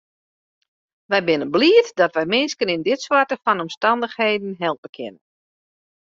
[1.09, 5.19] Wy binne bliid dat wy minsken yn dit soarte fan omstannichheden helpe kinne.